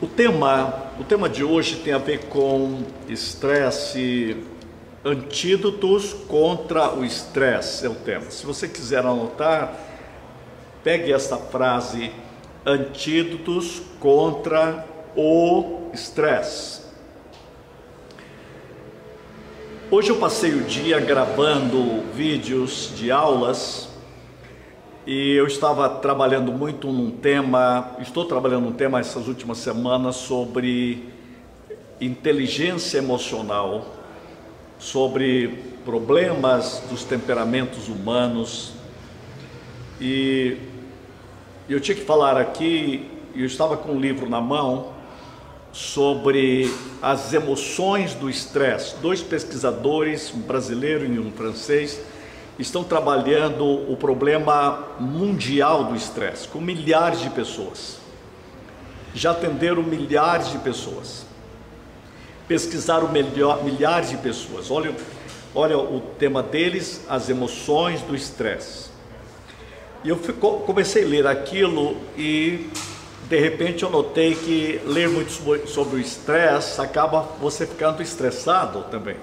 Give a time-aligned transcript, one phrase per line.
[0.00, 4.36] O tema, o tema de hoje tem a ver com estresse,
[5.04, 8.30] antídotos contra o estresse é o tema.
[8.30, 9.74] Se você quiser anotar,
[10.84, 12.12] pegue esta frase,
[12.64, 16.82] antídotos contra o estresse.
[19.90, 23.87] Hoje eu passei o dia gravando vídeos de aulas
[25.08, 31.08] e eu estava trabalhando muito num tema, estou trabalhando num tema essas últimas semanas sobre
[31.98, 33.86] inteligência emocional,
[34.78, 38.74] sobre problemas dos temperamentos humanos.
[39.98, 40.58] E
[41.70, 44.92] eu tinha que falar aqui, eu estava com um livro na mão
[45.72, 46.70] sobre
[47.00, 48.96] as emoções do estresse.
[49.00, 51.98] Dois pesquisadores, um brasileiro e um francês,
[52.58, 57.98] estão trabalhando o problema mundial do estresse com milhares de pessoas.
[59.14, 61.24] Já atenderam milhares de pessoas.
[62.48, 64.70] Pesquisaram melhor, milhares de pessoas.
[64.70, 64.94] Olha,
[65.54, 68.88] olha o tema deles, as emoções do estresse.
[70.02, 72.70] E eu fico, comecei a ler aquilo e
[73.28, 75.30] de repente eu notei que ler muito
[75.68, 79.16] sobre o estresse acaba você ficando estressado também.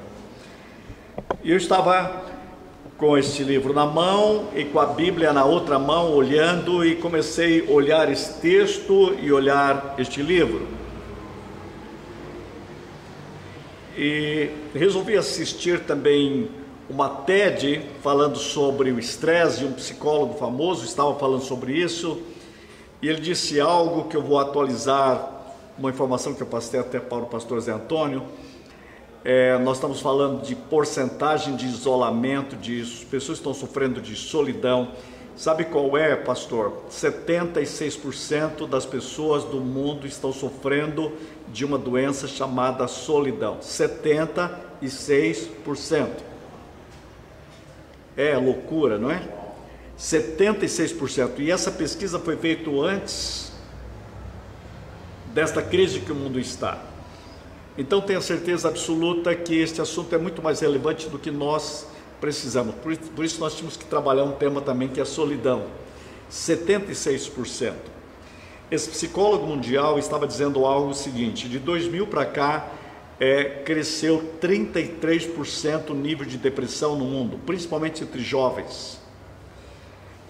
[1.43, 2.34] Eu estava
[2.97, 7.67] com este livro na mão e com a Bíblia na outra mão, olhando, e comecei
[7.67, 10.65] a olhar esse texto e olhar este livro.
[13.97, 16.49] E resolvi assistir também
[16.89, 22.21] uma TED falando sobre o estresse, um psicólogo famoso estava falando sobre isso,
[23.01, 25.31] e ele disse algo que eu vou atualizar,
[25.77, 28.23] uma informação que eu passei até para o pastor Zé Antônio,
[29.25, 34.91] é, nós estamos falando de porcentagem de isolamento, de pessoas estão sofrendo de solidão.
[35.35, 36.83] Sabe qual é, pastor?
[36.91, 41.11] 76% das pessoas do mundo estão sofrendo
[41.47, 43.57] de uma doença chamada solidão.
[43.57, 46.09] 76%.
[48.15, 49.27] É loucura, não é?
[49.97, 51.39] 76%.
[51.39, 53.51] E essa pesquisa foi feita antes
[55.33, 56.93] desta crise que o mundo está.
[57.77, 61.87] Então tenha certeza absoluta que este assunto é muito mais relevante do que nós
[62.21, 62.73] precisamos.
[62.75, 65.63] Por, isso nós tínhamos que trabalhar um tema também que é a solidão.
[66.31, 67.73] 76%.
[68.71, 72.71] Esse psicólogo mundial estava dizendo algo seguinte: de 2000 para cá
[73.19, 78.99] é, cresceu 33% o nível de depressão no mundo, principalmente entre jovens.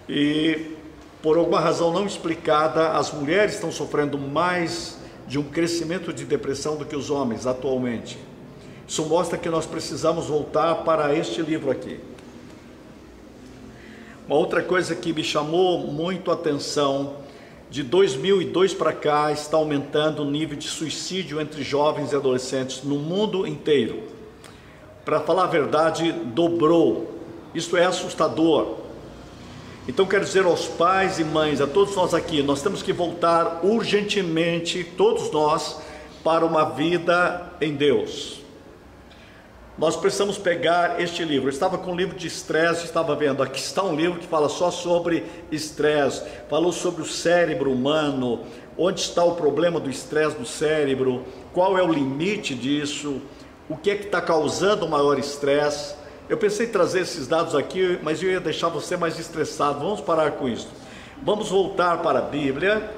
[0.10, 0.76] E
[1.22, 6.76] por alguma razão não explicada, as mulheres estão sofrendo mais de um crescimento de depressão
[6.76, 8.18] do que os homens atualmente.
[8.88, 12.00] Isso mostra que nós precisamos voltar para este livro aqui.
[14.28, 17.18] Uma outra coisa que me chamou muito a atenção,
[17.70, 22.96] de 2002 para cá está aumentando o nível de suicídio entre jovens e adolescentes no
[22.96, 24.04] mundo inteiro.
[25.04, 27.20] Para falar a verdade, dobrou.
[27.54, 28.85] Isso é assustador.
[29.88, 33.60] Então quero dizer aos pais e mães, a todos nós aqui, nós temos que voltar
[33.64, 35.80] urgentemente, todos nós,
[36.24, 38.42] para uma vida em Deus.
[39.78, 41.50] Nós precisamos pegar este livro.
[41.50, 43.44] Eu estava com um livro de estresse, estava vendo.
[43.44, 48.42] Aqui está um livro que fala só sobre estresse, falou sobre o cérebro humano,
[48.76, 53.22] onde está o problema do estresse do cérebro, qual é o limite disso,
[53.70, 55.95] o que é que está causando o maior estresse.
[56.28, 59.80] Eu pensei em trazer esses dados aqui, mas eu ia deixar você mais estressado.
[59.80, 60.68] Vamos parar com isso.
[61.22, 62.90] Vamos voltar para a Bíblia.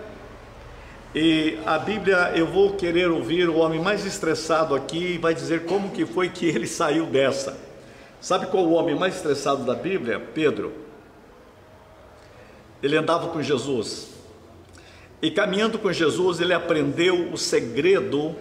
[1.13, 5.65] E a Bíblia, eu vou querer ouvir o homem mais estressado aqui e vai dizer
[5.65, 7.57] como que foi que ele saiu dessa.
[8.21, 10.21] Sabe qual o homem mais estressado da Bíblia?
[10.33, 10.71] Pedro.
[12.81, 14.09] Ele andava com Jesus.
[15.21, 18.35] E caminhando com Jesus, ele aprendeu o segredo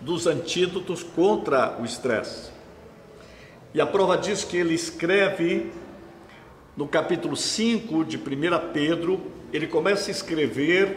[0.00, 2.53] dos antídotos contra o estresse.
[3.74, 5.72] E a prova disso que ele escreve
[6.76, 8.20] no capítulo 5 de 1
[8.72, 9.20] Pedro,
[9.52, 10.96] ele começa a escrever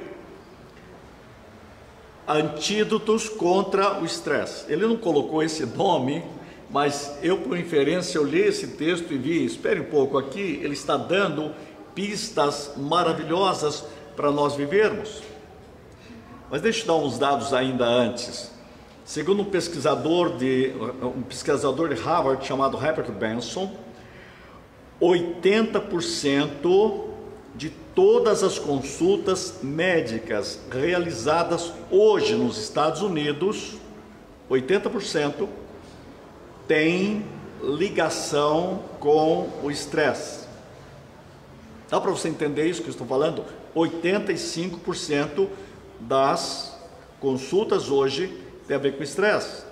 [2.28, 4.72] antídotos contra o estresse.
[4.72, 6.24] Ele não colocou esse nome,
[6.70, 10.98] mas eu, por inferência, li esse texto e vi, espere um pouco aqui, ele está
[10.98, 11.56] dando
[11.96, 13.86] pistas maravilhosas
[14.16, 15.24] para nós vivermos.
[16.52, 18.52] Mas deixa eu dar uns dados ainda antes.
[19.08, 23.74] Segundo um pesquisador de um pesquisador de Harvard chamado Herbert Benson,
[25.02, 27.06] 80%
[27.56, 33.78] de todas as consultas médicas realizadas hoje nos Estados Unidos,
[34.52, 35.48] 80%
[36.68, 37.26] tem
[37.64, 40.46] ligação com o estresse.
[41.90, 43.46] Dá para você entender isso que eu estou falando?
[43.74, 45.48] 85%
[45.98, 46.78] das
[47.22, 49.64] consultas hoje tem a ver com estresse.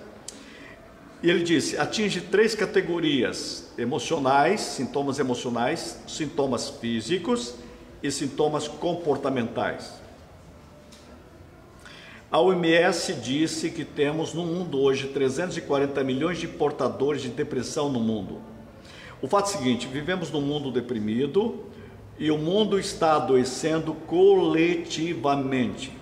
[1.22, 7.54] E ele disse: atinge três categorias: emocionais, sintomas emocionais, sintomas físicos
[8.02, 9.94] e sintomas comportamentais.
[12.30, 18.00] A OMS disse que temos no mundo hoje 340 milhões de portadores de depressão no
[18.00, 18.40] mundo.
[19.22, 21.64] O fato é o seguinte: vivemos num mundo deprimido
[22.18, 25.95] e o mundo está adoecendo coletivamente.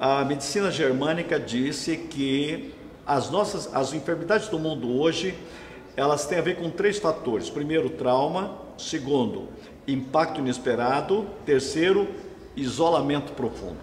[0.00, 2.72] A medicina germânica disse que
[3.06, 5.34] as nossas as enfermidades do mundo hoje,
[5.94, 7.50] elas têm a ver com três fatores.
[7.50, 9.48] Primeiro, trauma, segundo,
[9.86, 12.08] impacto inesperado, terceiro,
[12.56, 13.76] isolamento profundo.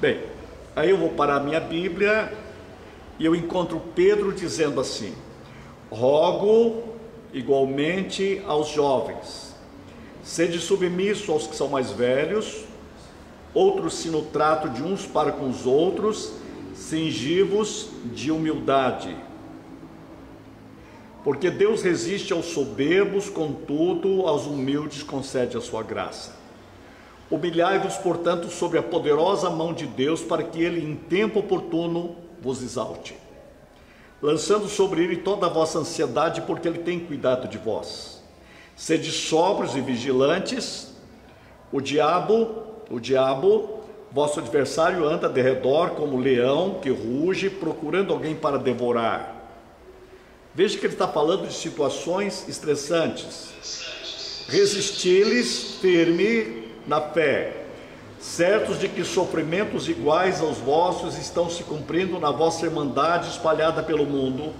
[0.00, 0.24] Bem,
[0.74, 2.32] aí eu vou parar a minha Bíblia
[3.16, 5.14] e eu encontro Pedro dizendo assim:
[5.88, 6.82] Rogo
[7.32, 9.54] igualmente aos jovens,
[10.20, 12.64] sede submisso aos que são mais velhos,
[13.54, 16.32] outros se no trato de uns para com os outros,
[16.74, 19.16] cingivos de humildade.
[21.22, 26.34] Porque Deus resiste aos soberbos, contudo, aos humildes concede a sua graça.
[27.30, 32.62] Humilhai-vos, portanto, sob a poderosa mão de Deus, para que ele, em tempo oportuno, vos
[32.62, 33.14] exalte.
[34.22, 38.22] Lançando sobre ele toda a vossa ansiedade, porque ele tem cuidado de vós.
[38.74, 40.94] Sede sóbrios e vigilantes.
[41.70, 48.34] O diabo o diabo, vosso adversário, anda de redor como leão que ruge, procurando alguém
[48.34, 49.36] para devorar.
[50.52, 54.46] Veja que ele está falando de situações estressantes.
[54.48, 57.64] Resisti-lhes firme na fé,
[58.18, 64.04] certos de que sofrimentos iguais aos vossos estão se cumprindo na vossa irmandade espalhada pelo
[64.04, 64.52] mundo.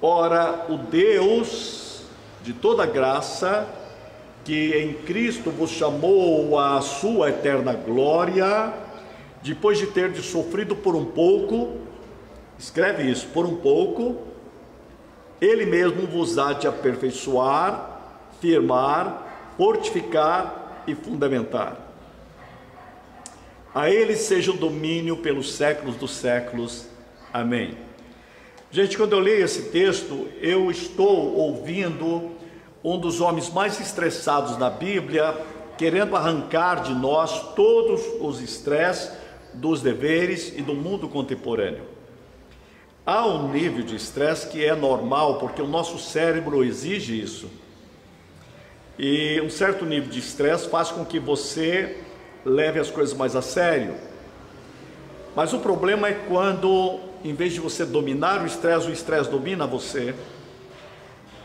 [0.00, 2.02] Ora, o Deus
[2.42, 3.68] de toda graça,
[4.44, 8.72] que em Cristo vos chamou à sua eterna glória,
[9.42, 11.78] depois de ter sofrido por um pouco,
[12.58, 14.16] escreve isso, por um pouco,
[15.40, 18.00] ele mesmo vos há de aperfeiçoar,
[18.40, 21.78] firmar, fortificar e fundamentar.
[23.74, 26.86] A ele seja o domínio pelos séculos dos séculos.
[27.32, 27.76] Amém.
[28.70, 32.33] Gente, quando eu leio esse texto, eu estou ouvindo
[32.84, 35.34] um dos homens mais estressados da Bíblia,
[35.78, 39.10] querendo arrancar de nós todos os estresses
[39.54, 41.84] dos deveres e do mundo contemporâneo.
[43.06, 47.48] Há um nível de estresse que é normal, porque o nosso cérebro exige isso.
[48.98, 51.98] E um certo nível de estresse faz com que você
[52.44, 53.94] leve as coisas mais a sério.
[55.34, 59.66] Mas o problema é quando, em vez de você dominar o estresse, o estresse domina
[59.66, 60.14] você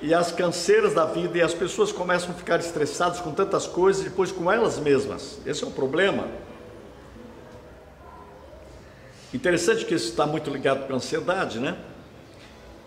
[0.02, 4.02] e as canseiras da vida e as pessoas começam a ficar estressadas com tantas coisas
[4.02, 5.40] e depois com elas mesmas.
[5.46, 6.28] Esse é o problema.
[9.34, 11.78] Interessante que isso está muito ligado com a ansiedade, né?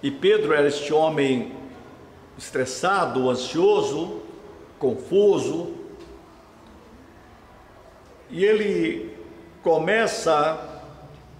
[0.03, 1.55] E Pedro era este homem
[2.37, 4.23] estressado, ansioso,
[4.79, 5.75] confuso,
[8.29, 9.15] e ele
[9.63, 10.71] começa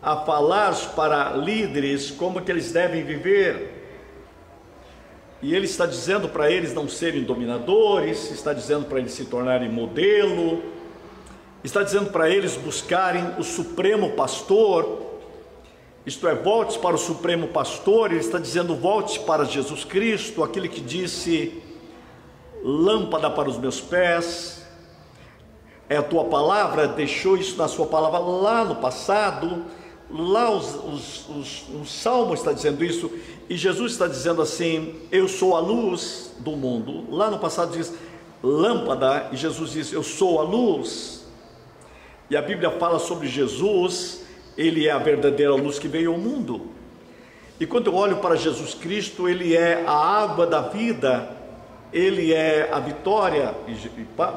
[0.01, 3.72] a falar para líderes como que eles devem viver
[5.43, 9.69] e ele está dizendo para eles não serem dominadores, está dizendo para eles se tornarem
[9.69, 10.63] modelo,
[11.65, 15.11] está dizendo para eles buscarem o Supremo Pastor,
[16.07, 20.69] isto é, volte para o Supremo Pastor, ele está dizendo volte para Jesus Cristo, aquele
[20.69, 21.61] que disse:
[22.63, 24.65] lâmpada para os meus pés,
[25.89, 29.65] é a tua palavra, deixou isso na sua palavra lá no passado,
[30.13, 33.11] lá os, os, os, o Salmo está dizendo isso,
[33.49, 37.07] e Jesus está dizendo assim: Eu sou a luz do mundo.
[37.11, 37.93] Lá no passado diz
[38.43, 41.25] lâmpada, e Jesus diz: Eu sou a luz.
[42.29, 44.25] E a Bíblia fala sobre Jesus,
[44.57, 46.69] ele é a verdadeira luz que veio ao mundo.
[47.61, 51.31] E quando eu olho para Jesus Cristo, ele é a água da vida,
[51.93, 53.55] ele é a vitória.
[53.69, 53.77] E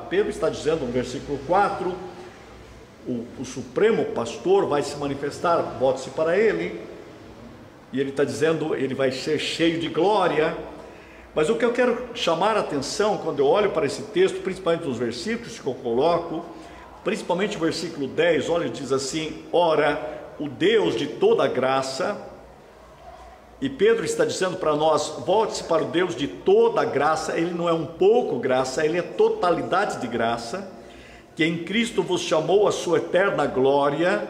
[0.09, 1.93] Pedro está dizendo no versículo 4:
[3.07, 6.81] o, o Supremo Pastor vai se manifestar, vote-se para ele
[7.93, 10.55] e ele está dizendo, ele vai ser cheio de glória.
[11.33, 14.85] Mas o que eu quero chamar a atenção quando eu olho para esse texto, principalmente
[14.85, 16.43] nos versículos que eu coloco,
[17.03, 22.17] principalmente o versículo 10, olha, diz assim: Ora, o Deus de toda graça,
[23.61, 27.69] e Pedro está dizendo para nós: volte-se para o Deus de toda graça, ele não
[27.69, 30.69] é um pouco graça, ele é totalidade de graça,
[31.35, 34.27] que em Cristo vos chamou a sua eterna glória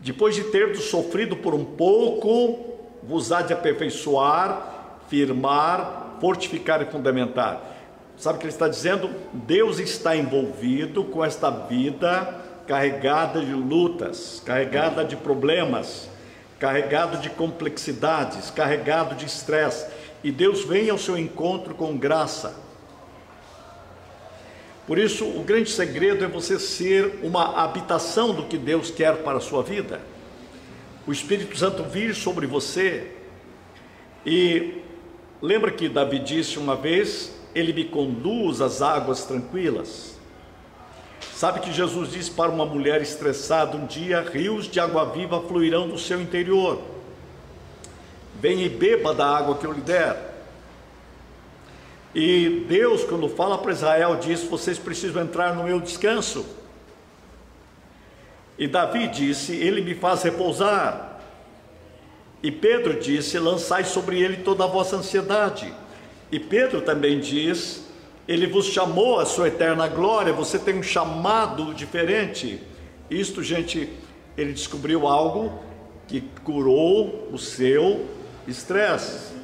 [0.00, 7.60] depois de ter sofrido por um pouco, vos há de aperfeiçoar, firmar, fortificar e fundamentar.
[8.16, 9.10] Sabe o que ele está dizendo?
[9.32, 16.08] Deus está envolvido com esta vida carregada de lutas, carregada de problemas,
[16.58, 19.86] carregado de complexidades, carregado de estresse,
[20.22, 22.54] e Deus vem ao seu encontro com graça.
[24.88, 29.36] Por isso, o grande segredo é você ser uma habitação do que Deus quer para
[29.36, 30.00] a sua vida.
[31.06, 33.06] O Espírito Santo vir sobre você.
[34.24, 34.78] E
[35.42, 40.18] lembra que Davi disse uma vez: Ele me conduz às águas tranquilas.
[41.34, 45.86] Sabe que Jesus disse para uma mulher estressada um dia: rios de água viva fluirão
[45.86, 46.80] do seu interior.
[48.40, 50.27] Venha e beba da água que eu lhe der.
[52.14, 56.44] E Deus, quando fala para Israel, diz: vocês precisam entrar no meu descanso.
[58.58, 61.20] E Davi disse: Ele me faz repousar.
[62.42, 65.72] E Pedro disse: Lançai sobre ele toda a vossa ansiedade.
[66.30, 67.88] E Pedro também diz:
[68.28, 72.60] ele vos chamou à sua eterna glória, você tem um chamado diferente.
[73.10, 73.88] Isto, gente,
[74.36, 75.58] ele descobriu algo
[76.06, 78.04] que curou o seu
[78.46, 79.37] estresse.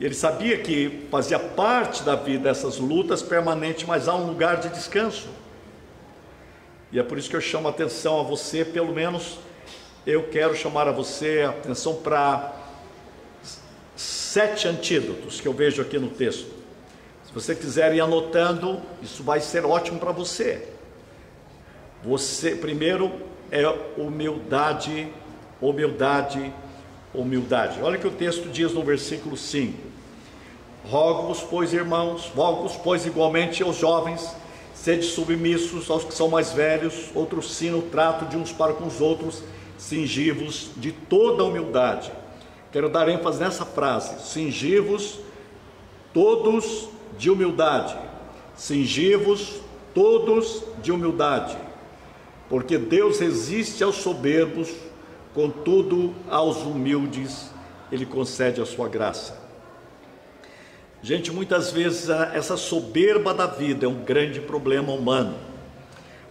[0.00, 4.70] Ele sabia que fazia parte da vida essas lutas permanentes, mas há um lugar de
[4.70, 5.28] descanso.
[6.90, 9.38] E é por isso que eu chamo a atenção a você, pelo menos
[10.06, 12.56] eu quero chamar a você a atenção para
[13.94, 16.50] sete antídotos que eu vejo aqui no texto.
[17.24, 20.66] Se você quiser ir anotando, isso vai ser ótimo para você.
[22.02, 23.12] Você, primeiro,
[23.52, 23.68] é
[24.00, 25.12] humildade,
[25.60, 26.52] humildade,
[27.12, 27.80] humildade.
[27.82, 29.89] Olha o que o texto diz no versículo 5.
[30.88, 34.34] Rogo-vos, pois, irmãos, rogo-vos, pois, igualmente aos jovens,
[34.74, 39.00] sede submissos aos que são mais velhos, outro sino trato de uns para com os
[39.00, 39.42] outros,
[39.76, 42.10] cingivos de toda humildade.
[42.72, 45.18] Quero dar ênfase nessa frase: cingivos
[46.14, 47.96] todos de humildade,
[48.56, 49.60] cingivos
[49.94, 51.56] todos de humildade,
[52.48, 54.70] porque Deus resiste aos soberbos,
[55.34, 57.50] contudo aos humildes
[57.92, 59.49] ele concede a sua graça.
[61.02, 65.34] Gente, muitas vezes essa soberba da vida é um grande problema humano.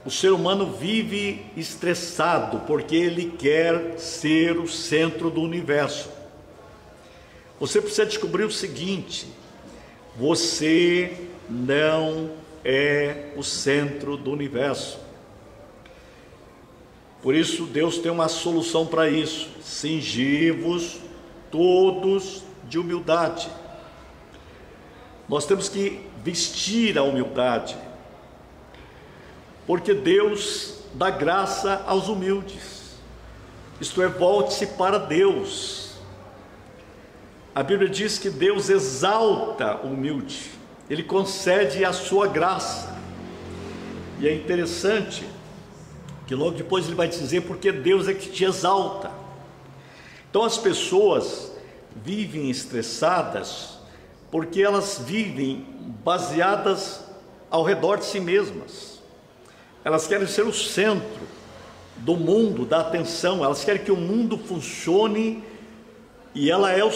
[0.06, 6.10] O ser humano vive estressado porque ele quer ser o centro do universo.
[7.60, 9.28] Você precisa descobrir o seguinte:
[10.16, 12.30] você não
[12.64, 15.00] é o centro do universo.
[17.22, 20.98] Por isso, Deus tem uma solução para isso: cingivos
[21.52, 23.50] todos de humildade.
[25.30, 27.78] Nós temos que vestir a humildade,
[29.68, 32.98] porque Deus dá graça aos humildes,
[33.80, 35.94] isto é, volte-se para Deus.
[37.54, 40.50] A Bíblia diz que Deus exalta o humilde,
[40.90, 42.98] Ele concede a sua graça.
[44.20, 45.24] E é interessante
[46.28, 49.10] que logo depois ele vai dizer porque Deus é que te exalta.
[50.30, 51.52] Então as pessoas
[51.96, 53.79] vivem estressadas
[54.32, 55.66] porque elas vivem
[56.04, 57.04] baseadas
[57.50, 59.02] ao redor de si mesmas.
[59.84, 61.28] Elas querem ser o centro
[61.98, 65.44] do mundo, da atenção, elas querem que o mundo funcione
[66.34, 66.92] e ela é o,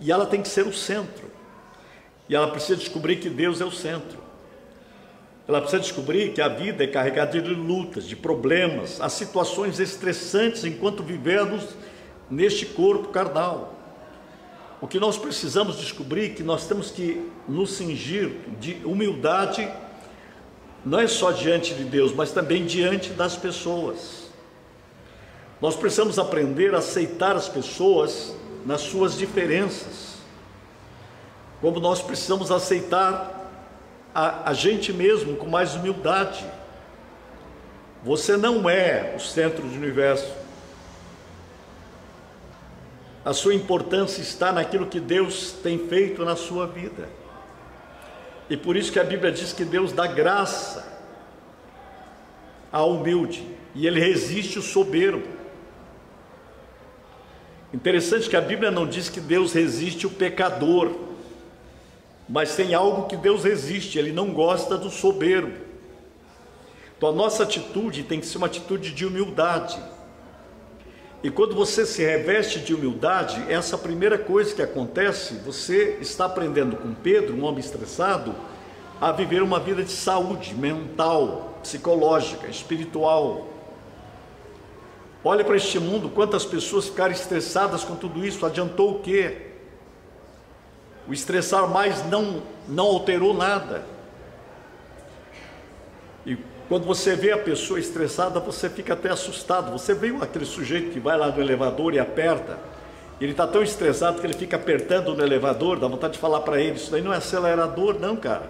[0.00, 1.28] e ela tem que ser o centro.
[2.28, 4.20] E ela precisa descobrir que Deus é o centro.
[5.48, 10.64] Ela precisa descobrir que a vida é carregada de lutas, de problemas, as situações estressantes
[10.64, 11.64] enquanto vivemos
[12.30, 13.79] neste corpo carnal.
[14.80, 19.70] O que nós precisamos descobrir é que nós temos que nos cingir de humildade,
[20.84, 24.30] não é só diante de Deus, mas também diante das pessoas.
[25.60, 28.34] Nós precisamos aprender a aceitar as pessoas
[28.64, 30.14] nas suas diferenças,
[31.60, 33.36] como nós precisamos aceitar
[34.14, 36.42] a, a gente mesmo com mais humildade.
[38.02, 40.39] Você não é o centro do universo.
[43.24, 47.08] A sua importância está naquilo que Deus tem feito na sua vida.
[48.48, 51.00] E por isso que a Bíblia diz que Deus dá graça
[52.72, 55.26] ao humilde e ele resiste o soberbo.
[57.72, 60.90] Interessante que a Bíblia não diz que Deus resiste o pecador,
[62.28, 65.54] mas tem algo que Deus resiste, ele não gosta do soberbo.
[66.96, 69.80] Então a nossa atitude tem que ser uma atitude de humildade.
[71.22, 76.76] E quando você se reveste de humildade, essa primeira coisa que acontece, você está aprendendo
[76.76, 78.34] com Pedro, um homem estressado,
[79.00, 83.50] a viver uma vida de saúde mental, psicológica, espiritual,
[85.22, 89.48] Olha para este mundo, quantas pessoas ficaram estressadas com tudo isso, adiantou o quê?
[91.06, 93.84] O estressar mais não, não alterou nada.
[96.24, 96.38] E
[96.70, 99.72] Quando você vê a pessoa estressada, você fica até assustado.
[99.72, 102.60] Você vê aquele sujeito que vai lá no elevador e aperta.
[103.20, 106.60] Ele está tão estressado que ele fica apertando no elevador, dá vontade de falar para
[106.60, 108.48] ele: Isso daí não é acelerador, não, cara.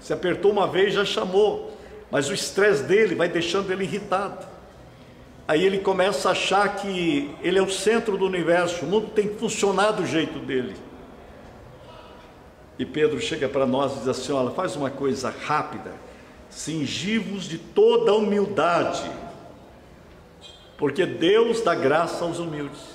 [0.00, 1.76] Se apertou uma vez, já chamou.
[2.10, 4.46] Mas o estresse dele vai deixando ele irritado.
[5.46, 9.28] Aí ele começa a achar que ele é o centro do universo, o mundo tem
[9.28, 10.74] que funcionar do jeito dele.
[12.78, 15.92] E Pedro chega para nós e diz assim: Olha, faz uma coisa rápida
[16.52, 19.10] cingivos de toda humildade,
[20.76, 22.92] porque Deus dá graça aos humildes.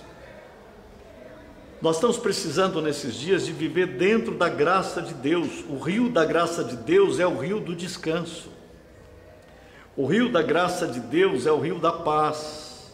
[1.81, 5.63] Nós estamos precisando nesses dias de viver dentro da graça de Deus.
[5.69, 8.49] O rio da graça de Deus é o rio do descanso.
[9.95, 12.93] O rio da graça de Deus é o rio da paz.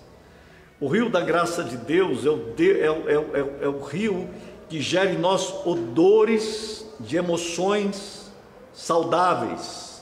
[0.80, 4.30] O rio da graça de Deus é o, de, é, é, é, é o rio
[4.70, 8.32] que gera em nós odores de emoções
[8.74, 9.93] saudáveis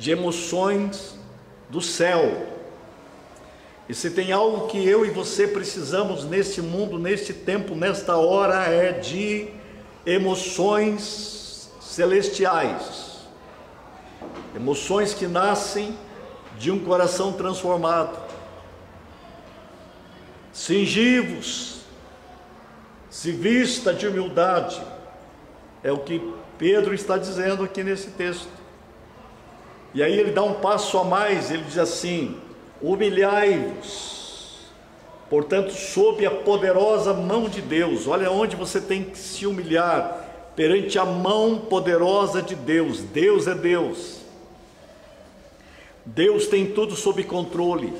[0.00, 1.14] de emoções
[1.68, 2.46] do céu.
[3.86, 8.64] E se tem algo que eu e você precisamos neste mundo, neste tempo, nesta hora,
[8.64, 9.48] é de
[10.06, 13.26] emoções celestiais.
[14.56, 15.94] Emoções que nascem
[16.58, 18.18] de um coração transformado.
[20.50, 21.82] Singivos,
[23.10, 24.80] se vista de humildade,
[25.84, 26.22] é o que
[26.56, 28.59] Pedro está dizendo aqui nesse texto.
[29.92, 32.36] E aí ele dá um passo a mais, ele diz assim:
[32.80, 34.70] humilhai-vos,
[35.28, 38.06] portanto, sob a poderosa mão de Deus.
[38.06, 43.00] Olha onde você tem que se humilhar perante a mão poderosa de Deus.
[43.00, 44.20] Deus é Deus.
[46.04, 47.92] Deus tem tudo sob controle.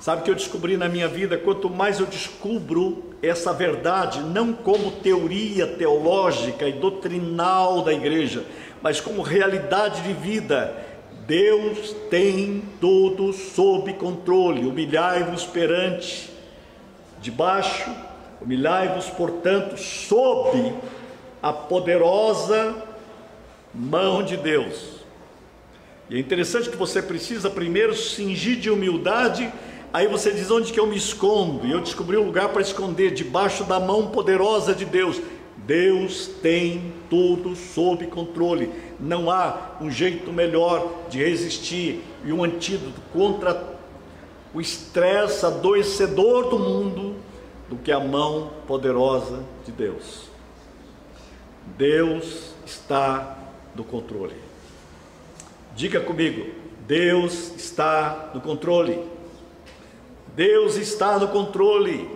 [0.00, 1.36] Sabe que eu descobri na minha vida?
[1.36, 8.44] Quanto mais eu descubro essa verdade, não como teoria teológica e doutrinal da igreja,
[8.82, 10.86] mas como realidade de vida.
[11.26, 14.66] Deus tem tudo sob controle.
[14.66, 16.30] Humilhai-vos perante,
[17.20, 17.90] debaixo,
[18.40, 20.74] humilhai-vos, portanto, sob
[21.42, 22.74] a poderosa
[23.74, 24.98] mão de Deus.
[26.10, 29.52] E é interessante que você precisa primeiro cingir de humildade,
[29.92, 33.12] aí você diz onde que eu me escondo, e eu descobri um lugar para esconder,
[33.12, 35.20] debaixo da mão poderosa de Deus.
[35.66, 38.70] Deus tem tudo sob controle.
[38.98, 43.76] Não há um jeito melhor de resistir e um antídoto contra
[44.54, 47.16] o estresse adoecedor do mundo
[47.68, 50.28] do que a mão poderosa de Deus.
[51.76, 53.36] Deus está
[53.74, 54.36] no controle.
[55.76, 56.50] Diga comigo:
[56.86, 58.98] Deus está no controle.
[60.34, 62.08] Deus está no controle.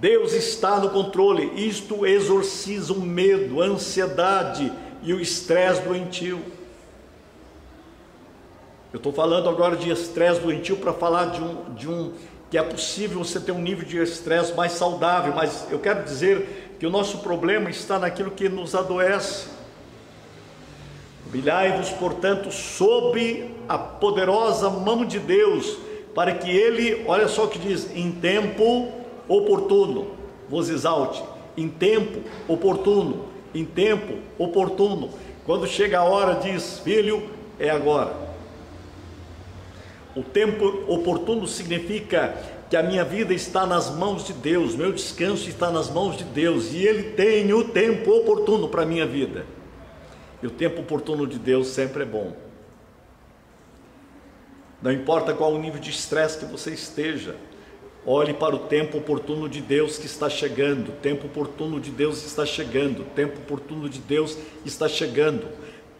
[0.00, 1.52] Deus está no controle.
[1.56, 6.42] Isto exorciza o medo, a ansiedade e o estresse doentio.
[8.92, 12.12] Eu estou falando agora de estresse doentio para falar de um, de um
[12.50, 16.76] que é possível você ter um nível de estresse mais saudável, mas eu quero dizer
[16.78, 19.48] que o nosso problema está naquilo que nos adoece.
[21.26, 25.76] Humilhai-vos, portanto, sob a poderosa mão de Deus,
[26.14, 28.92] para que Ele, olha só o que diz, em tempo
[29.28, 30.08] oportuno,
[30.48, 31.22] vos exalte,
[31.56, 35.10] em tempo oportuno, em tempo oportuno.
[35.44, 38.14] Quando chega a hora, diz: Filho, é agora.
[40.14, 42.34] O tempo oportuno significa
[42.68, 46.24] que a minha vida está nas mãos de Deus, meu descanso está nas mãos de
[46.24, 49.46] Deus e Ele tem o tempo oportuno para a minha vida.
[50.42, 52.32] E o tempo oportuno de Deus sempre é bom.
[54.82, 57.36] Não importa qual o nível de estresse que você esteja,
[58.08, 60.92] Olhe para o tempo oportuno de Deus que está chegando.
[61.02, 63.04] Tempo oportuno de Deus está chegando.
[63.16, 65.48] Tempo oportuno de Deus está chegando.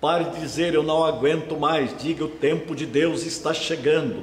[0.00, 1.96] Pare de dizer eu não aguento mais.
[2.00, 4.22] Diga o tempo de Deus está chegando.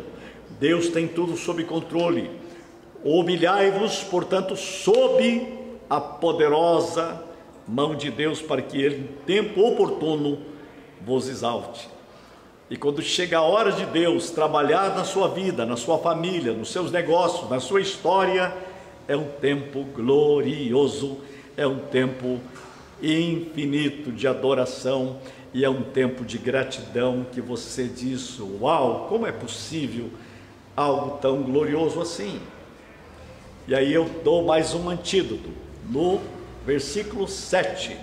[0.61, 2.31] Deus tem tudo sob controle.
[3.03, 5.45] Humilhai-vos, portanto, sob
[5.89, 7.21] a poderosa
[7.67, 10.39] mão de Deus, para que Ele, em tempo oportuno,
[11.05, 11.89] vos exalte.
[12.69, 16.71] E quando chega a hora de Deus trabalhar na sua vida, na sua família, nos
[16.71, 18.53] seus negócios, na sua história,
[19.07, 21.17] é um tempo glorioso,
[21.57, 22.39] é um tempo
[23.01, 25.19] infinito de adoração
[25.53, 30.09] e é um tempo de gratidão que você diz: Uau, como é possível
[30.75, 32.39] algo tão glorioso assim?
[33.67, 35.49] E aí eu dou mais um antídoto
[35.89, 36.19] no
[36.65, 37.97] versículo 7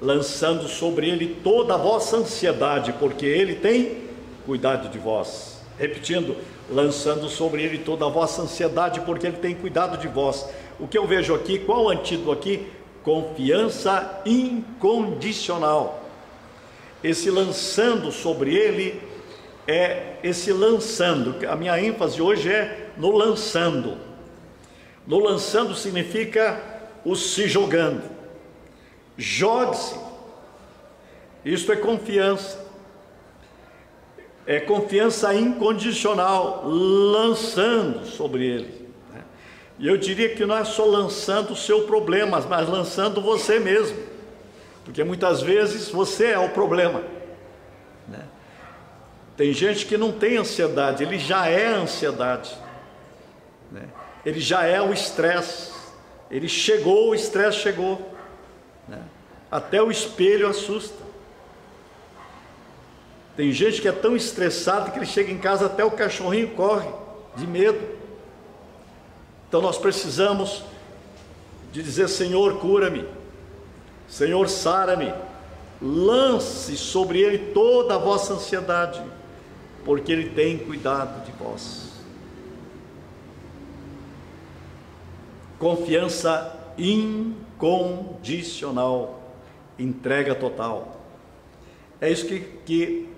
[0.00, 4.04] lançando sobre ele toda a vossa ansiedade, porque ele tem
[4.44, 5.62] cuidado de vós.
[5.78, 6.36] Repetindo,
[6.70, 10.48] lançando sobre ele toda a vossa ansiedade, porque ele tem cuidado de vós.
[10.78, 12.66] O que eu vejo aqui, qual o antídoto aqui?
[13.02, 16.02] Confiança incondicional.
[17.02, 19.00] esse lançando sobre ele
[19.68, 21.36] é esse lançando.
[21.46, 23.98] A minha ênfase hoje é no lançando.
[25.06, 26.58] No lançando significa
[27.04, 28.13] o se jogando.
[29.16, 29.98] Jogue-se.
[31.44, 32.64] Isto é confiança.
[34.46, 38.88] É confiança incondicional, lançando sobre ele.
[39.12, 39.22] Né?
[39.78, 43.96] E eu diria que não é só lançando o seu problema, mas lançando você mesmo.
[44.84, 47.02] Porque muitas vezes você é o problema.
[48.06, 48.22] Né?
[49.34, 52.54] Tem gente que não tem ansiedade, ele já é ansiedade.
[53.72, 53.88] Né?
[54.26, 55.72] Ele já é o estresse.
[56.30, 58.13] Ele chegou, o estresse chegou.
[58.88, 59.02] Né?
[59.50, 61.02] Até o espelho assusta.
[63.36, 66.88] Tem gente que é tão estressado que ele chega em casa até o cachorrinho corre
[67.36, 67.80] de medo.
[69.48, 70.64] Então nós precisamos
[71.72, 73.04] de dizer: Senhor, cura-me.
[74.08, 75.12] Senhor, sara-me.
[75.82, 79.02] Lance sobre ele toda a vossa ansiedade,
[79.84, 81.90] porque ele tem cuidado de vós.
[85.58, 86.56] Confiança
[87.64, 89.22] incondicional,
[89.78, 91.00] entrega total.
[92.00, 93.08] É isso que, que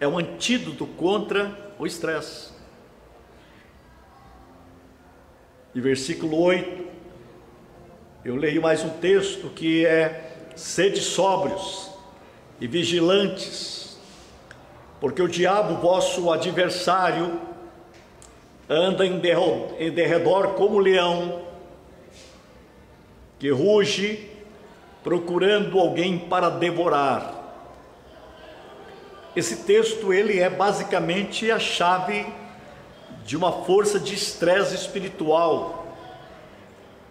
[0.00, 2.50] é um antídoto contra o estresse.
[5.74, 6.84] E versículo 8,
[8.24, 11.90] eu leio mais um texto que é: sede sóbrios
[12.60, 13.98] e vigilantes,
[15.00, 17.40] porque o diabo, vosso adversário,
[18.68, 21.51] anda em derredor como leão,
[23.42, 24.30] que ruge,
[25.02, 27.42] procurando alguém para devorar.
[29.34, 32.24] Esse texto ele é basicamente a chave
[33.24, 35.92] de uma força de estresse espiritual,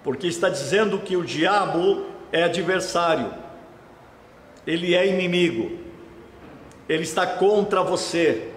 [0.06, 3.34] porque está dizendo que o diabo é adversário,
[4.66, 5.80] ele é inimigo,
[6.88, 8.52] ele está contra você,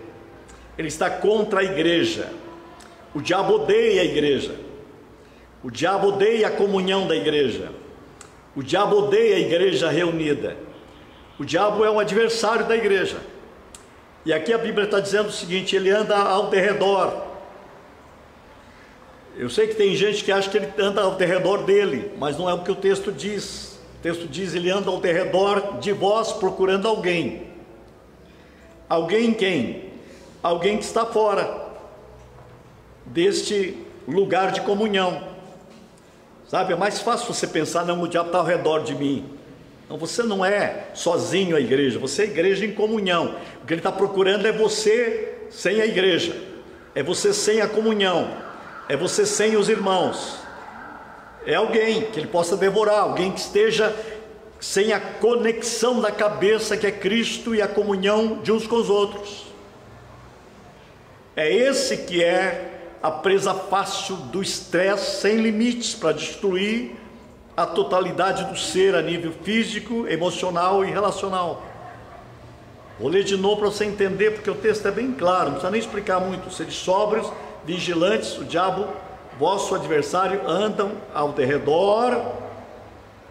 [0.78, 2.30] ele está contra a igreja.
[3.12, 4.63] O diabo odeia a igreja,
[5.64, 7.72] o diabo odeia a comunhão da igreja,
[8.54, 10.58] o diabo odeia a igreja reunida,
[11.38, 13.16] o diabo é um adversário da igreja.
[14.26, 17.14] E aqui a Bíblia está dizendo o seguinte: ele anda ao derredor.
[19.36, 22.48] Eu sei que tem gente que acha que ele anda ao derredor dele, mas não
[22.48, 23.80] é o que o texto diz.
[23.98, 27.48] O texto diz: ele anda ao derredor de vós procurando alguém.
[28.86, 29.92] Alguém quem?
[30.42, 31.72] Alguém que está fora
[33.06, 35.33] deste lugar de comunhão.
[36.48, 39.24] Sabe, é mais fácil você pensar, não, o diabo está ao redor de mim.
[39.84, 43.36] Então você não é sozinho a igreja, você é igreja em comunhão.
[43.62, 46.36] O que ele está procurando é você sem a igreja,
[46.94, 48.36] é você sem a comunhão,
[48.88, 50.38] é você sem os irmãos.
[51.46, 53.94] É alguém que ele possa devorar, alguém que esteja
[54.58, 58.88] sem a conexão da cabeça que é Cristo e a comunhão de uns com os
[58.88, 59.44] outros.
[61.36, 62.73] É esse que é
[63.04, 66.92] a presa fácil do estresse sem limites para destruir
[67.54, 71.62] a totalidade do ser a nível físico, emocional e relacional.
[72.98, 75.70] Vou ler de novo para você entender, porque o texto é bem claro, não precisa
[75.70, 76.50] nem explicar muito.
[76.50, 77.30] Seres sóbrios,
[77.66, 78.86] vigilantes, o diabo,
[79.38, 82.18] vosso adversário, andam ao derredor,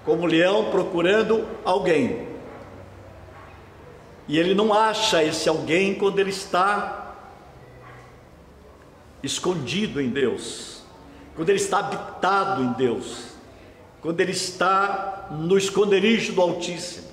[0.05, 2.27] como leão, procurando alguém.
[4.27, 7.02] E ele não acha esse alguém quando ele está
[9.23, 10.83] escondido em Deus,
[11.35, 13.33] quando ele está habitado em Deus
[14.03, 17.07] quando ele está no esconderijo do Altíssimo,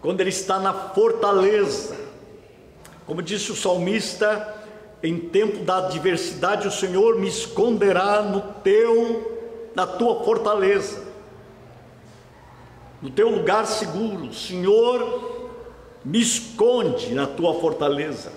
[0.00, 1.96] quando ele está na fortaleza.
[3.04, 4.56] Como disse o salmista,
[5.02, 11.08] em tempo da adversidade o Senhor me esconderá no teu na tua fortaleza.
[13.02, 15.50] No teu lugar seguro, o Senhor
[16.04, 18.32] me esconde na tua fortaleza.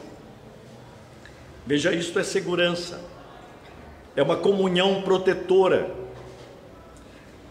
[1.68, 3.00] Veja, isto é segurança.
[4.16, 6.02] É uma comunhão protetora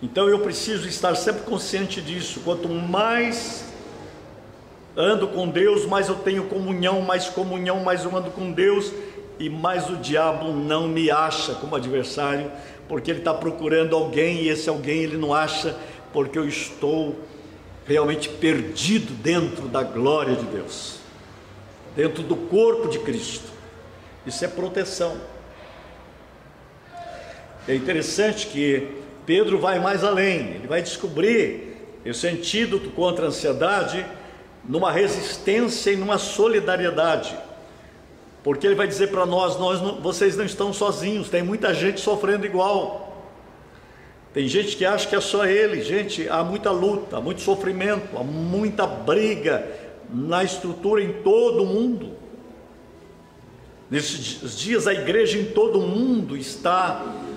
[0.03, 2.41] então eu preciso estar sempre consciente disso.
[2.41, 3.67] Quanto mais
[4.97, 8.93] ando com Deus, mais eu tenho comunhão, mais comunhão, mais eu ando com Deus
[9.39, 12.51] e mais o diabo não me acha como adversário,
[12.89, 15.77] porque ele está procurando alguém e esse alguém ele não acha,
[16.13, 17.17] porque eu estou
[17.87, 20.99] realmente perdido dentro da glória de Deus,
[21.95, 23.49] dentro do corpo de Cristo.
[24.27, 25.17] Isso é proteção.
[27.71, 28.89] É interessante que
[29.25, 34.05] Pedro vai mais além, ele vai descobrir esse antídoto contra a ansiedade
[34.69, 37.33] numa resistência e numa solidariedade.
[38.43, 42.01] Porque ele vai dizer para nós, nós não, vocês não estão sozinhos, tem muita gente
[42.01, 43.25] sofrendo igual.
[44.35, 48.19] Tem gente que acha que é só ele, gente, há muita luta, há muito sofrimento,
[48.19, 49.65] há muita briga
[50.13, 52.17] na estrutura em todo o mundo.
[53.89, 57.30] Nesses dias a igreja em todo o mundo está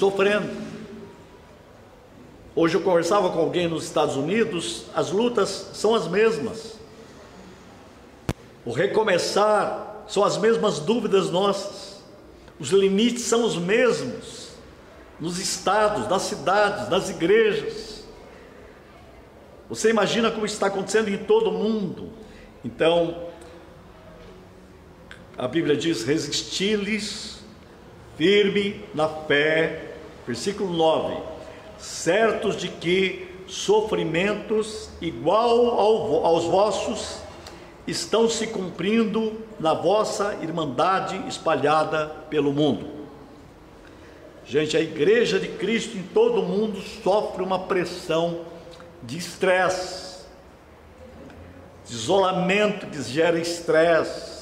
[0.00, 0.48] sofrendo.
[2.56, 6.78] Hoje eu conversava com alguém nos Estados Unidos, as lutas são as mesmas.
[8.64, 12.02] O recomeçar são as mesmas dúvidas nossas.
[12.58, 14.48] Os limites são os mesmos
[15.20, 18.02] nos estados, nas cidades, nas igrejas.
[19.68, 22.10] Você imagina como está acontecendo em todo o mundo.
[22.64, 23.28] Então,
[25.36, 27.42] a Bíblia diz: resisti-lhes
[28.16, 29.89] firme na fé.
[30.26, 31.16] Versículo 9:
[31.78, 37.18] certos de que sofrimentos igual ao, aos vossos
[37.86, 43.00] estão se cumprindo na vossa irmandade espalhada pelo mundo.
[44.44, 48.40] Gente, a igreja de Cristo em todo o mundo sofre uma pressão
[49.02, 50.24] de estresse,
[51.86, 54.40] de isolamento que gera estresse.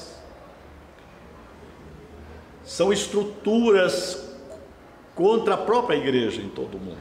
[2.63, 4.28] São estruturas
[5.19, 6.97] contra a própria igreja em todo o mundo.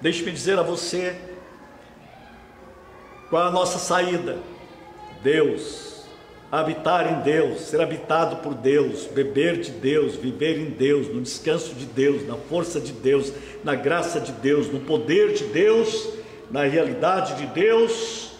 [0.00, 1.16] Deixe-me dizer a você
[3.28, 4.38] qual é a nossa saída?
[5.24, 6.04] Deus,
[6.52, 11.74] habitar em Deus, ser habitado por Deus, beber de Deus, viver em Deus, no descanso
[11.74, 13.32] de Deus, na força de Deus,
[13.64, 16.10] na graça de Deus, no poder de Deus,
[16.48, 18.34] na realidade de Deus.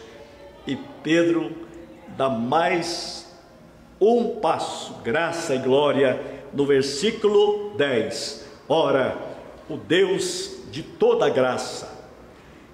[0.65, 1.51] E Pedro
[2.17, 3.37] dá mais
[4.01, 8.45] um passo, graça e glória, no versículo 10.
[8.69, 9.17] Ora,
[9.69, 12.07] o Deus de toda graça,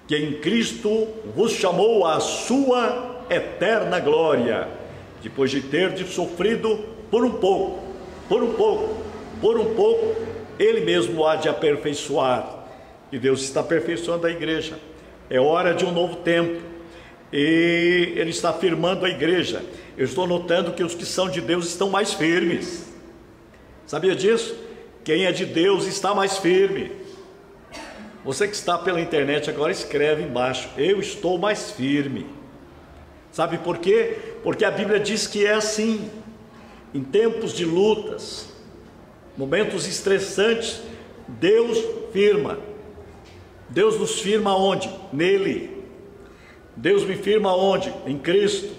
[0.07, 4.67] que em Cristo vos chamou à sua eterna glória,
[5.21, 7.83] depois de ter sofrido por um pouco,
[8.27, 8.97] por um pouco,
[9.39, 10.15] por um pouco,
[10.59, 12.59] Ele mesmo há de aperfeiçoar.
[13.11, 14.79] E Deus está aperfeiçoando a igreja.
[15.29, 16.61] É hora de um novo tempo.
[17.31, 19.63] E Ele está afirmando a igreja.
[19.97, 22.90] Eu estou notando que os que são de Deus estão mais firmes.
[23.91, 24.55] Sabia disso?
[25.03, 26.93] Quem é de Deus está mais firme.
[28.23, 32.25] Você que está pela internet agora escreve embaixo: Eu estou mais firme.
[33.33, 34.17] Sabe por quê?
[34.43, 36.09] Porque a Bíblia diz que é assim.
[36.93, 38.47] Em tempos de lutas,
[39.35, 40.81] momentos estressantes,
[41.27, 41.77] Deus
[42.13, 42.59] firma.
[43.67, 44.89] Deus nos firma onde?
[45.11, 45.83] Nele.
[46.77, 47.93] Deus me firma onde?
[48.05, 48.73] Em Cristo.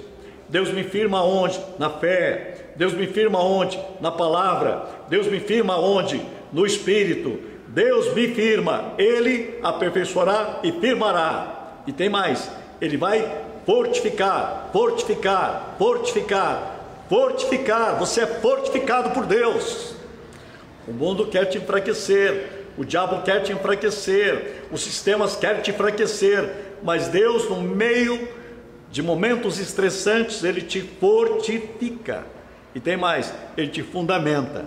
[0.48, 1.60] Deus me firma onde?
[1.78, 2.51] Na fé.
[2.76, 3.78] Deus me firma onde?
[4.00, 4.86] Na palavra.
[5.08, 6.20] Deus me firma onde?
[6.52, 7.52] No Espírito.
[7.72, 11.80] Deus me firma, Ele aperfeiçoará e firmará.
[11.86, 13.26] E tem mais, Ele vai
[13.64, 17.98] fortificar, fortificar, fortificar, fortificar.
[17.98, 19.94] Você é fortificado por Deus.
[20.86, 26.50] O mundo quer te enfraquecer, o diabo quer te enfraquecer, os sistemas querem te enfraquecer,
[26.82, 28.28] mas Deus, no meio
[28.90, 32.26] de momentos estressantes, Ele te fortifica.
[32.74, 34.64] E tem mais, Ele te fundamenta.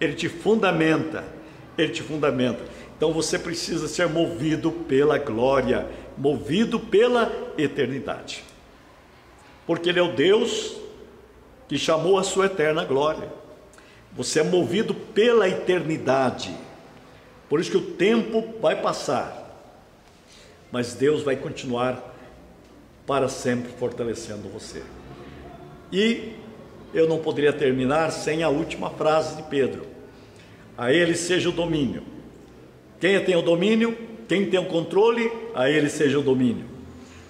[0.00, 1.36] Ele te fundamenta
[1.76, 2.64] ele te fundamenta.
[2.96, 5.86] Então você precisa ser movido pela glória,
[6.16, 8.42] movido pela eternidade.
[9.66, 10.76] Porque Ele é o Deus
[11.68, 13.30] que chamou a sua eterna glória.
[14.12, 16.56] Você é movido pela eternidade.
[17.48, 19.42] Por isso que o tempo vai passar,
[20.72, 22.14] mas Deus vai continuar
[23.06, 24.82] para sempre fortalecendo você.
[25.92, 26.32] E
[26.98, 29.96] eu não poderia terminar sem a última frase de Pedro
[30.76, 32.02] a ele seja o domínio.
[33.00, 33.96] Quem tem o domínio,
[34.28, 36.64] quem tem o controle, a ele seja o domínio.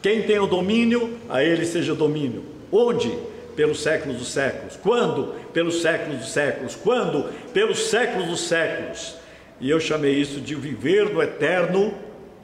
[0.03, 2.45] Quem tem o domínio, a ele seja o domínio.
[2.73, 3.13] Onde?
[3.55, 4.77] Pelos séculos dos séculos.
[4.77, 5.35] Quando?
[5.53, 6.75] Pelos séculos dos séculos.
[6.75, 7.25] Quando?
[7.53, 9.17] Pelos séculos dos séculos.
[9.61, 11.95] E eu chamei isso de viver no eterno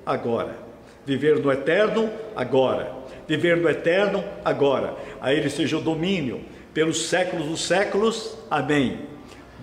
[0.06, 0.56] agora.
[1.04, 2.92] Viver no eterno agora.
[3.28, 4.96] Viver no eterno agora.
[5.20, 6.40] A ele seja o domínio
[6.74, 8.36] pelos séculos dos séculos.
[8.50, 9.00] Amém.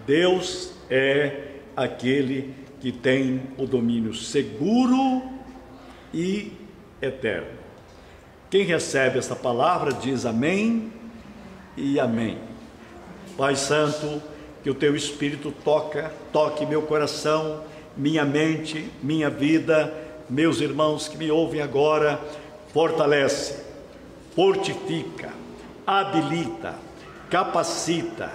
[0.05, 5.21] Deus é aquele que tem o domínio seguro
[6.13, 6.51] e
[7.01, 7.59] eterno.
[8.49, 10.91] Quem recebe essa palavra diz amém
[11.77, 12.37] e amém.
[13.37, 14.21] Pai Santo,
[14.63, 17.63] que o teu Espírito toca, toque meu coração,
[17.95, 19.93] minha mente, minha vida,
[20.29, 22.19] meus irmãos que me ouvem agora,
[22.73, 23.63] fortalece,
[24.35, 25.31] fortifica,
[25.85, 26.75] habilita,
[27.29, 28.31] capacita,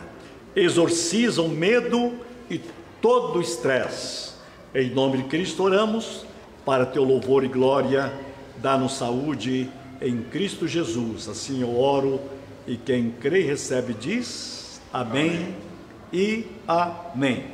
[0.54, 2.14] exorciza o medo
[2.48, 2.60] e
[3.00, 4.32] todo o estresse.
[4.74, 6.24] Em nome de Cristo oramos,
[6.64, 8.12] para teu louvor e glória,
[8.56, 9.68] dá-nos saúde
[10.00, 11.28] em Cristo Jesus.
[11.28, 12.20] Assim eu oro
[12.66, 15.54] e quem crê e recebe diz amém
[16.12, 17.44] e amém.